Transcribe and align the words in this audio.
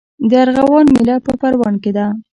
د 0.29 0.31
ارغوان 0.43 0.85
میله 0.95 1.15
په 1.25 1.31
پروان 1.39 1.75
کې 1.83 1.91
ده. 1.97 2.05